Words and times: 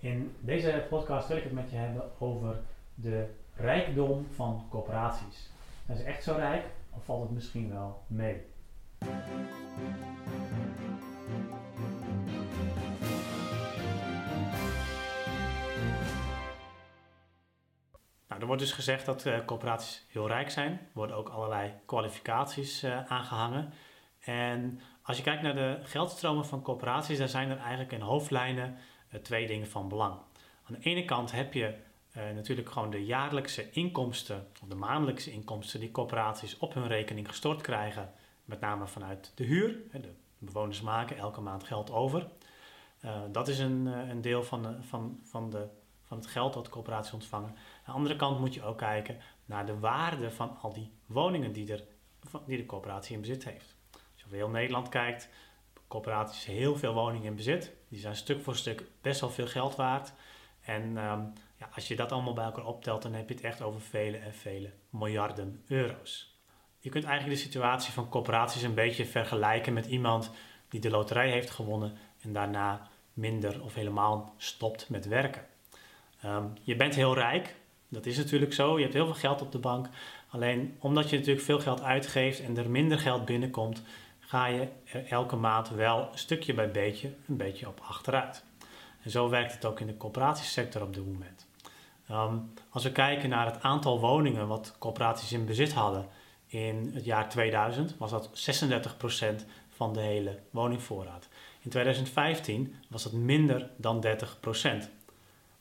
In 0.00 0.36
deze 0.40 0.86
podcast 0.88 1.28
wil 1.28 1.36
ik 1.36 1.42
het 1.42 1.52
met 1.52 1.70
je 1.70 1.76
hebben 1.76 2.10
over 2.18 2.60
de 2.94 3.26
rijkdom 3.54 4.26
van 4.34 4.66
corporaties. 4.70 5.50
Zijn 5.86 5.98
ze 5.98 6.04
echt 6.04 6.22
zo 6.22 6.32
rijk 6.32 6.64
of 6.90 7.04
valt 7.04 7.22
het 7.22 7.30
misschien 7.30 7.70
wel 7.70 8.02
mee? 8.06 8.42
Nou, 18.28 18.40
er 18.40 18.46
wordt 18.46 18.62
dus 18.62 18.72
gezegd 18.72 19.06
dat 19.06 19.26
uh, 19.26 19.44
corporaties 19.44 20.06
heel 20.08 20.28
rijk 20.28 20.50
zijn. 20.50 20.72
Er 20.72 20.78
worden 20.92 21.16
ook 21.16 21.28
allerlei 21.28 21.72
kwalificaties 21.86 22.84
uh, 22.84 23.06
aangehangen. 23.06 23.72
En 24.20 24.80
als 25.02 25.16
je 25.16 25.22
kijkt 25.22 25.42
naar 25.42 25.54
de 25.54 25.78
geldstromen 25.82 26.46
van 26.46 26.62
corporaties, 26.62 27.18
dan 27.18 27.28
zijn 27.28 27.50
er 27.50 27.58
eigenlijk 27.58 27.92
in 27.92 28.00
hoofdlijnen 28.00 28.76
twee 29.22 29.46
dingen 29.46 29.68
van 29.68 29.88
belang. 29.88 30.14
Aan 30.62 30.74
de 30.74 30.90
ene 30.90 31.04
kant 31.04 31.32
heb 31.32 31.52
je 31.52 31.74
natuurlijk 32.34 32.70
gewoon 32.70 32.90
de 32.90 33.04
jaarlijkse 33.04 33.70
inkomsten, 33.70 34.46
of 34.62 34.68
de 34.68 34.74
maandelijkse 34.74 35.30
inkomsten 35.30 35.80
die 35.80 35.90
corporaties 35.90 36.58
op 36.58 36.74
hun 36.74 36.86
rekening 36.86 37.28
gestort 37.28 37.60
krijgen, 37.60 38.12
met 38.44 38.60
name 38.60 38.86
vanuit 38.86 39.32
de 39.34 39.44
huur. 39.44 39.76
De 39.92 40.10
bewoners 40.38 40.80
maken 40.80 41.16
elke 41.16 41.40
maand 41.40 41.64
geld 41.64 41.90
over. 41.90 42.28
dat 43.32 43.48
is 43.48 43.58
een, 43.58 43.86
een 43.86 44.20
deel 44.20 44.42
van, 44.42 44.62
de, 44.62 44.82
van, 44.82 45.20
van 45.22 45.50
de 45.50 45.68
van 46.08 46.16
het 46.16 46.26
geld 46.26 46.54
dat 46.54 46.64
de 46.64 46.70
corporaties 46.70 47.12
ontvangen. 47.12 47.48
Aan 47.48 47.84
de 47.84 47.92
andere 47.92 48.16
kant 48.16 48.40
moet 48.40 48.54
je 48.54 48.62
ook 48.62 48.78
kijken 48.78 49.18
naar 49.44 49.66
de 49.66 49.78
waarde 49.78 50.30
van 50.30 50.58
al 50.60 50.72
die 50.72 50.92
woningen 51.06 51.52
die, 51.52 51.72
er, 51.72 51.84
die 52.46 52.56
de 52.56 52.66
corporatie 52.66 53.14
in 53.14 53.20
bezit 53.20 53.44
heeft. 53.44 53.76
Als 53.92 54.00
je 54.14 54.24
over 54.24 54.36
heel 54.36 54.48
Nederland 54.48 54.88
kijkt, 54.88 55.28
corporaties 55.88 56.44
heel 56.44 56.76
veel 56.76 56.94
woningen 56.94 57.26
in 57.26 57.36
bezit. 57.36 57.72
Die 57.88 58.00
zijn 58.00 58.16
stuk 58.16 58.42
voor 58.42 58.56
stuk 58.56 58.82
best 59.00 59.20
wel 59.20 59.30
veel 59.30 59.46
geld 59.46 59.76
waard. 59.76 60.12
En 60.60 60.82
ehm, 60.82 61.20
ja, 61.56 61.68
als 61.74 61.88
je 61.88 61.96
dat 61.96 62.12
allemaal 62.12 62.32
bij 62.32 62.44
elkaar 62.44 62.66
optelt, 62.66 63.02
dan 63.02 63.12
heb 63.12 63.28
je 63.28 63.34
het 63.34 63.44
echt 63.44 63.62
over 63.62 63.80
vele 63.80 64.16
en 64.16 64.34
vele 64.34 64.70
miljarden 64.90 65.62
euro's. 65.68 66.36
Je 66.78 66.90
kunt 66.90 67.04
eigenlijk 67.04 67.38
de 67.38 67.44
situatie 67.44 67.92
van 67.92 68.08
corporaties 68.08 68.62
een 68.62 68.74
beetje 68.74 69.06
vergelijken 69.06 69.72
met 69.72 69.86
iemand 69.86 70.30
die 70.68 70.80
de 70.80 70.90
loterij 70.90 71.30
heeft 71.30 71.50
gewonnen 71.50 71.96
en 72.20 72.32
daarna 72.32 72.88
minder 73.12 73.62
of 73.62 73.74
helemaal 73.74 74.34
stopt 74.36 74.88
met 74.88 75.06
werken. 75.06 75.46
Ehm, 76.20 76.44
je 76.62 76.76
bent 76.76 76.94
heel 76.94 77.14
rijk, 77.14 77.56
dat 77.88 78.06
is 78.06 78.16
natuurlijk 78.16 78.52
zo. 78.52 78.76
Je 78.76 78.82
hebt 78.82 78.94
heel 78.94 79.04
veel 79.04 79.14
geld 79.14 79.42
op 79.42 79.52
de 79.52 79.58
bank. 79.58 79.88
Alleen 80.28 80.76
omdat 80.78 81.10
je 81.10 81.16
natuurlijk 81.16 81.44
veel 81.44 81.60
geld 81.60 81.82
uitgeeft 81.82 82.40
en 82.40 82.56
er 82.56 82.70
minder 82.70 82.98
geld 82.98 83.24
binnenkomt, 83.24 83.82
ga 84.28 84.46
je 84.46 84.68
er 84.84 85.06
elke 85.06 85.36
maand 85.36 85.68
wel 85.68 86.08
stukje 86.14 86.54
bij 86.54 86.70
beetje 86.70 87.14
een 87.28 87.36
beetje 87.36 87.68
op 87.68 87.80
achteruit. 87.88 88.44
En 89.02 89.10
zo 89.10 89.28
werkt 89.28 89.52
het 89.52 89.64
ook 89.64 89.80
in 89.80 89.86
de 89.86 89.96
corporatiesector 89.96 90.82
op 90.82 90.94
dit 90.94 91.06
moment. 91.06 91.46
Ehm, 92.08 92.36
als 92.70 92.82
we 92.82 92.92
kijken 92.92 93.28
naar 93.28 93.46
het 93.46 93.62
aantal 93.62 94.00
woningen 94.00 94.48
wat 94.48 94.76
corporaties 94.78 95.32
in 95.32 95.44
bezit 95.44 95.72
hadden 95.72 96.08
in 96.46 96.90
het 96.94 97.04
jaar 97.04 97.28
2000, 97.28 97.94
was 97.98 98.10
dat 98.10 98.30
36% 98.32 99.44
van 99.68 99.92
de 99.92 100.00
hele 100.00 100.38
woningvoorraad. 100.50 101.28
In 101.60 101.70
2015 101.70 102.74
was 102.88 103.02
dat 103.02 103.12
minder 103.12 103.70
dan 103.76 104.00
30%. 104.00 104.90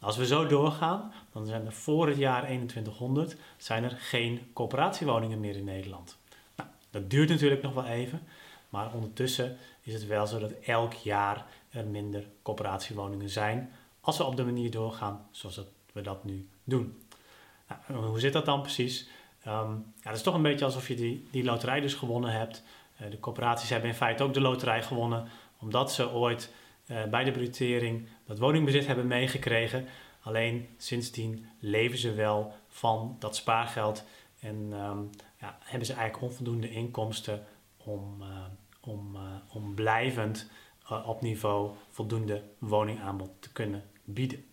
Als 0.00 0.16
we 0.16 0.26
zo 0.26 0.46
doorgaan, 0.46 1.12
dan 1.32 1.46
zijn 1.46 1.66
er 1.66 1.72
voor 1.72 2.06
het 2.06 2.16
jaar 2.16 2.42
2100 2.44 3.36
zijn 3.56 3.84
er 3.84 3.96
geen 3.98 4.50
coöperatiewoningen 4.52 5.40
meer 5.40 5.56
in 5.56 5.64
Nederland. 5.64 6.18
Nou, 6.56 6.68
dat 6.90 7.10
duurt 7.10 7.28
natuurlijk 7.28 7.62
nog 7.62 7.74
wel 7.74 7.86
even, 7.86 8.22
maar 8.74 8.94
ondertussen 8.94 9.56
is 9.80 9.92
het 9.94 10.06
wel 10.06 10.26
zo 10.26 10.38
dat 10.38 10.52
elk 10.52 10.92
jaar 10.92 11.46
er 11.70 11.86
minder 11.86 12.26
coöperatiewoningen 12.42 13.30
zijn 13.30 13.72
als 14.00 14.16
we 14.16 14.24
op 14.24 14.36
de 14.36 14.44
manier 14.44 14.70
doorgaan 14.70 15.26
zoals 15.30 15.60
we 15.92 16.00
dat 16.00 16.24
nu 16.24 16.48
doen. 16.64 17.02
Nou, 17.88 18.06
hoe 18.06 18.20
zit 18.20 18.32
dat 18.32 18.44
dan 18.44 18.60
precies? 18.60 19.08
Um, 19.46 19.92
ja, 20.02 20.08
het 20.08 20.16
is 20.16 20.22
toch 20.22 20.34
een 20.34 20.42
beetje 20.42 20.64
alsof 20.64 20.88
je 20.88 20.94
die, 20.94 21.28
die 21.30 21.44
loterij 21.44 21.80
dus 21.80 21.94
gewonnen 21.94 22.30
hebt. 22.30 22.62
Uh, 23.00 23.10
de 23.10 23.20
coöperaties 23.20 23.68
hebben 23.70 23.90
in 23.90 23.96
feite 23.96 24.22
ook 24.22 24.34
de 24.34 24.40
loterij 24.40 24.82
gewonnen, 24.82 25.28
omdat 25.60 25.92
ze 25.92 26.10
ooit 26.10 26.52
uh, 26.86 27.04
bij 27.04 27.24
de 27.24 27.30
brutering 27.30 28.08
dat 28.26 28.38
woningbezit 28.38 28.86
hebben 28.86 29.06
meegekregen. 29.06 29.86
Alleen 30.20 30.68
sindsdien 30.76 31.46
leven 31.58 31.98
ze 31.98 32.14
wel 32.14 32.52
van 32.68 33.16
dat 33.18 33.36
spaargeld 33.36 34.04
en 34.40 34.72
um, 34.72 35.10
ja, 35.40 35.58
hebben 35.60 35.86
ze 35.86 35.92
eigenlijk 35.92 36.24
onvoldoende 36.24 36.70
inkomsten 36.70 37.46
om, 37.76 38.22
uh, 38.22 38.28
om, 38.86 39.14
uh, 39.14 39.22
om 39.48 39.74
blijvend 39.74 40.50
op 41.04 41.20
niveau 41.20 41.70
voldoende 41.90 42.42
woningaanbod 42.58 43.30
te 43.38 43.52
kunnen 43.52 43.84
bieden. 44.04 44.44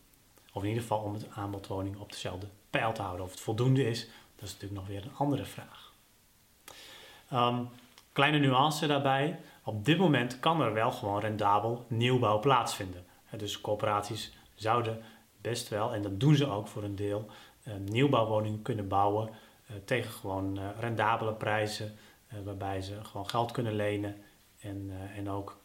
Of 0.53 0.61
in 0.61 0.67
ieder 0.67 0.83
geval 0.83 0.99
om 0.99 1.13
het 1.13 1.27
aanbod 1.29 1.67
woning 1.67 1.97
op 1.97 2.11
dezelfde 2.11 2.47
pijl 2.69 2.93
te 2.93 3.01
houden. 3.01 3.25
Of 3.25 3.31
het 3.31 3.39
voldoende 3.39 3.85
is, 3.87 4.05
dat 4.35 4.47
is 4.47 4.53
natuurlijk 4.53 4.81
nog 4.81 4.87
weer 4.87 5.03
een 5.03 5.15
andere 5.17 5.45
vraag. 5.45 5.93
Um, 7.33 7.69
kleine 8.13 8.37
nuance 8.37 8.87
daarbij. 8.87 9.39
Op 9.63 9.85
dit 9.85 9.97
moment 9.97 10.39
kan 10.39 10.61
er 10.61 10.73
wel 10.73 10.91
gewoon 10.91 11.19
rendabel 11.19 11.85
nieuwbouw 11.87 12.39
plaatsvinden. 12.39 13.05
Dus 13.37 13.61
corporaties 13.61 14.33
zouden 14.55 15.03
best 15.41 15.69
wel, 15.69 15.93
en 15.93 16.01
dat 16.01 16.19
doen 16.19 16.35
ze 16.35 16.49
ook 16.49 16.67
voor 16.67 16.83
een 16.83 16.95
deel, 16.95 17.29
uh, 17.67 17.73
nieuwbouwwoningen 17.75 18.61
kunnen 18.61 18.87
bouwen 18.87 19.29
tegen 19.85 20.11
gewoon 20.11 20.59
rendabele 20.79 21.33
prijzen, 21.33 21.97
waarbij 22.43 22.81
ze 22.81 23.03
gewoon 23.03 23.29
geld 23.29 23.51
kunnen 23.51 23.75
lenen 23.75 24.15
en, 24.59 24.91
en 25.15 25.29
ook 25.29 25.59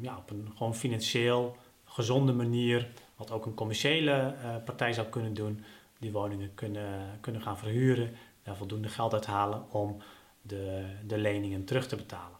ja, 0.00 0.16
op 0.16 0.30
een 0.30 0.52
gewoon 0.56 0.74
financieel 0.74 1.56
gezonde 1.84 2.32
manier, 2.32 2.88
wat 3.16 3.30
ook 3.30 3.46
een 3.46 3.54
commerciële 3.54 4.34
partij 4.64 4.92
zou 4.92 5.06
kunnen 5.06 5.34
doen, 5.34 5.64
die 5.98 6.12
woningen 6.12 6.54
kunnen, 6.54 7.18
kunnen 7.20 7.42
gaan 7.42 7.58
verhuren, 7.58 8.16
daar 8.42 8.56
voldoende 8.56 8.88
geld 8.88 9.12
uithalen 9.12 9.70
om 9.70 10.02
de, 10.42 10.84
de 11.06 11.18
leningen 11.18 11.64
terug 11.64 11.88
te 11.88 11.96
betalen. 11.96 12.38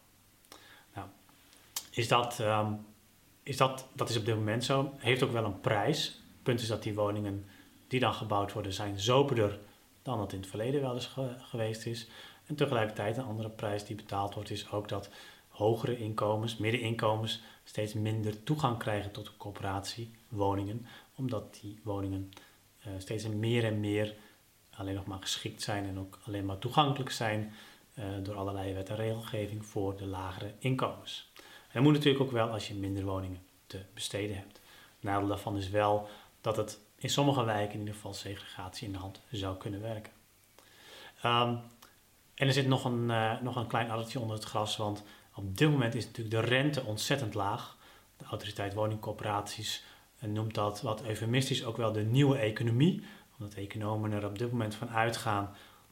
Nou, 0.93 1.07
is 1.91 2.07
dat, 2.07 2.39
um, 2.39 2.85
is 3.43 3.57
dat, 3.57 3.87
dat 3.93 4.09
is 4.09 4.17
op 4.17 4.25
dit 4.25 4.35
moment 4.35 4.63
zo. 4.63 4.93
Heeft 4.97 5.23
ook 5.23 5.31
wel 5.31 5.45
een 5.45 5.59
prijs. 5.59 6.05
Het 6.05 6.43
punt 6.43 6.61
is 6.61 6.67
dat 6.67 6.83
die 6.83 6.93
woningen 6.93 7.45
die 7.87 7.99
dan 7.99 8.13
gebouwd 8.13 8.53
worden 8.53 8.73
zijn 8.73 8.99
zoberder 8.99 9.59
dan 10.01 10.19
het 10.19 10.33
in 10.33 10.39
het 10.39 10.49
verleden 10.49 10.81
wel 10.81 10.93
eens 10.93 11.15
geweest 11.37 11.85
is. 11.85 12.07
En 12.47 12.55
tegelijkertijd 12.55 13.17
een 13.17 13.23
andere 13.23 13.49
prijs 13.49 13.85
die 13.85 13.95
betaald 13.95 14.33
wordt 14.33 14.49
is 14.49 14.71
ook 14.71 14.89
dat 14.89 15.09
hogere 15.47 15.97
inkomens, 15.97 16.57
middeninkomens 16.57 17.41
steeds 17.63 17.93
minder 17.93 18.43
toegang 18.43 18.77
krijgen 18.77 19.11
tot 19.11 19.25
de 19.25 19.37
coöperatiewoningen. 19.37 20.85
Omdat 21.15 21.57
die 21.61 21.79
woningen 21.83 22.31
uh, 22.79 22.93
steeds 22.97 23.27
meer 23.27 23.63
en 23.63 23.79
meer 23.79 24.15
alleen 24.69 24.95
nog 24.95 25.05
maar 25.05 25.21
geschikt 25.21 25.61
zijn 25.61 25.85
en 25.85 25.99
ook 25.99 26.19
alleen 26.25 26.45
maar 26.45 26.57
toegankelijk 26.57 27.11
zijn 27.11 27.53
uh, 27.93 28.05
door 28.23 28.35
allerlei 28.35 28.73
wet 28.73 28.89
en 28.89 28.95
regelgeving 28.95 29.65
voor 29.65 29.97
de 29.97 30.05
lagere 30.05 30.53
inkomens. 30.59 31.31
En 31.35 31.73
dat 31.73 31.83
moet 31.83 31.93
natuurlijk 31.93 32.23
ook 32.23 32.31
wel 32.31 32.49
als 32.49 32.67
je 32.67 32.73
minder 32.73 33.03
woningen 33.03 33.41
te 33.67 33.81
besteden 33.93 34.35
hebt. 34.35 34.59
Nadeel 34.99 35.27
daarvan 35.27 35.57
is 35.57 35.69
wel 35.69 36.09
dat 36.41 36.57
het 36.57 36.79
in 36.95 37.09
sommige 37.09 37.43
wijken 37.43 37.73
in 37.73 37.79
ieder 37.79 37.93
geval 37.93 38.13
segregatie 38.13 38.87
in 38.87 38.93
de 38.93 38.99
hand 38.99 39.21
zou 39.31 39.57
kunnen 39.57 39.81
werken. 39.81 40.11
Um, 41.25 41.59
en 42.37 42.47
er 42.47 42.53
zit 42.53 42.67
nog 42.67 42.85
een, 42.85 43.09
uh, 43.09 43.41
nog 43.41 43.55
een 43.55 43.67
klein 43.67 43.91
addertje 43.91 44.19
onder 44.19 44.35
het 44.35 44.45
gras, 44.45 44.77
want 44.77 45.03
op 45.35 45.57
dit 45.57 45.69
moment 45.69 45.95
is 45.95 46.05
natuurlijk 46.05 46.35
de 46.35 46.55
rente 46.55 46.83
ontzettend 46.83 47.33
laag. 47.33 47.77
De 48.17 48.25
autoriteit 48.25 48.73
woningcorporaties 48.73 49.83
uh, 50.19 50.29
noemt 50.29 50.53
dat 50.53 50.81
wat 50.81 51.03
eufemistisch 51.03 51.65
ook 51.65 51.77
wel 51.77 51.91
de 51.91 52.03
nieuwe 52.03 52.37
economie, 52.37 53.03
omdat 53.39 53.53
economen 53.53 54.11
er 54.11 54.25
op 54.25 54.37
dit 54.37 54.51
moment 54.51 54.75
van 54.75 54.89
uitgaan 54.89 55.49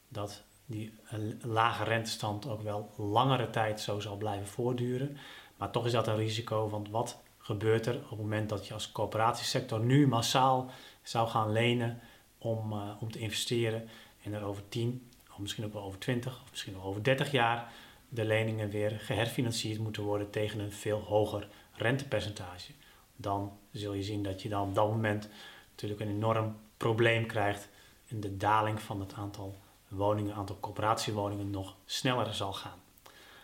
dat 0.07 0.43
die 0.65 0.93
lage 1.41 1.83
rentestand 1.83 2.47
ook 2.47 2.61
wel 2.61 2.93
langere 2.97 3.49
tijd 3.49 3.81
zo 3.81 3.99
zal 3.99 4.17
blijven 4.17 4.47
voortduren. 4.47 5.17
Maar 5.57 5.71
toch 5.71 5.85
is 5.85 5.91
dat 5.91 6.07
een 6.07 6.15
risico, 6.15 6.69
want 6.69 6.89
wat 6.89 7.21
gebeurt 7.37 7.85
er 7.85 7.95
op 7.95 8.09
het 8.09 8.19
moment 8.19 8.49
dat 8.49 8.67
je 8.67 8.73
als 8.73 8.91
coöperatiesector 8.91 9.79
nu 9.79 10.07
massaal 10.07 10.71
zou 11.03 11.27
gaan 11.27 11.51
lenen 11.51 11.99
om, 12.37 12.73
om 12.99 13.11
te 13.11 13.19
investeren 13.19 13.89
en 14.23 14.33
er 14.33 14.43
over 14.43 14.69
10 14.69 15.09
of 15.35 15.41
misschien 15.41 15.65
ook 15.65 15.75
over 15.75 15.99
20 15.99 16.41
of 16.41 16.49
misschien 16.49 16.73
wel 16.73 16.83
over 16.83 17.03
30 17.03 17.31
jaar 17.31 17.71
de 18.09 18.25
leningen 18.25 18.69
weer 18.69 18.91
geherfinancierd 18.91 19.79
moeten 19.79 20.03
worden 20.03 20.29
tegen 20.29 20.59
een 20.59 20.71
veel 20.71 20.99
hoger 20.99 21.47
rentepercentage. 21.73 22.71
Dan 23.15 23.57
zul 23.71 23.93
je 23.93 24.03
zien 24.03 24.23
dat 24.23 24.41
je 24.41 24.49
dan 24.49 24.67
op 24.67 24.75
dat 24.75 24.89
moment 24.89 25.29
natuurlijk 25.69 26.01
een 26.01 26.09
enorm 26.09 26.55
probleem 26.77 27.25
krijgt 27.25 27.69
in 28.05 28.19
de 28.19 28.37
daling 28.37 28.81
van 28.81 28.99
het 28.99 29.13
aantal 29.13 29.55
woningen, 29.87 30.35
aantal 30.35 30.57
coöperatiewoningen 30.59 31.49
nog 31.49 31.75
sneller 31.85 32.33
zal 32.33 32.53
gaan. 32.53 32.79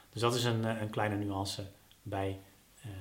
Dus 0.10 0.22
dat 0.22 0.36
is 0.36 0.44
een, 0.44 0.66
eh, 0.66 0.82
een 0.82 0.90
kleine 0.90 1.16
nuance 1.16 1.68
bij, 2.02 2.40
uh, 2.86 2.92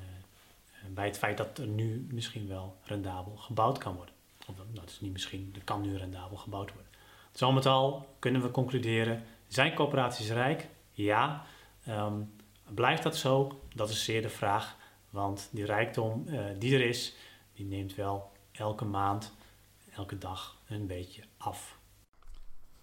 bij 0.89 1.07
het 1.07 1.19
feit 1.19 1.37
dat 1.37 1.59
er 1.59 1.67
nu 1.67 2.07
misschien 2.11 2.49
wel 2.49 2.77
rendabel 2.83 3.37
gebouwd 3.37 3.79
kan 3.79 3.95
worden. 3.95 4.15
Of 4.47 4.57
nou, 4.57 4.69
dat 4.73 4.91
is 4.91 5.01
niet 5.01 5.13
misschien, 5.13 5.53
er 5.55 5.65
kan 5.65 5.81
nu 5.81 5.97
rendabel 5.97 6.37
gebouwd 6.37 6.73
worden. 6.73 6.91
Al 7.39 7.53
met 7.53 7.67
al 7.67 8.17
kunnen 8.19 8.43
we 8.43 8.51
concluderen, 8.51 9.25
zijn 9.47 9.75
coöperaties 9.75 10.31
rijk? 10.31 10.69
Ja. 10.91 11.45
Um, 11.89 12.33
blijft 12.75 13.03
dat 13.03 13.17
zo? 13.17 13.61
Dat 13.75 13.91
is 13.91 14.05
zeer 14.05 14.23
de 14.23 14.29
vraag. 14.29 14.77
Want 15.11 15.49
die 15.53 15.65
rijkdom 15.65 16.25
uh, 16.27 16.45
die 16.59 16.75
er 16.75 16.87
is, 16.87 17.15
die 17.53 17.67
neemt 17.67 17.95
wel 17.95 18.33
elke 18.53 18.85
maand, 18.85 19.35
elke 19.93 20.19
dag 20.19 20.57
een 20.69 20.87
beetje 20.87 21.23
af. 21.37 21.79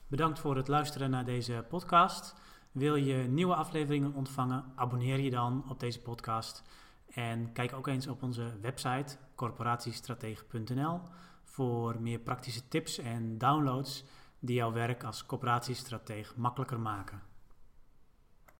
Bedankt 0.07 0.39
voor 0.39 0.55
het 0.55 0.67
luisteren 0.67 1.09
naar 1.09 1.25
deze 1.25 1.65
podcast. 1.69 2.35
Wil 2.71 2.95
je 2.95 3.15
nieuwe 3.15 3.55
afleveringen 3.55 4.13
ontvangen? 4.13 4.63
Abonneer 4.75 5.19
je 5.19 5.29
dan 5.29 5.65
op 5.69 5.79
deze 5.79 6.01
podcast. 6.01 6.63
En 7.09 7.51
kijk 7.53 7.73
ook 7.73 7.87
eens 7.87 8.07
op 8.07 8.23
onze 8.23 8.59
website 8.61 9.17
corporatiestratege.nl 9.35 10.99
voor 11.43 12.01
meer 12.01 12.19
praktische 12.19 12.67
tips 12.67 12.97
en 12.97 13.37
downloads 13.37 14.03
die 14.39 14.55
jouw 14.55 14.71
werk 14.71 15.03
als 15.03 15.25
corporatiestratege 15.25 16.33
makkelijker 16.35 16.79
maken. 16.79 17.21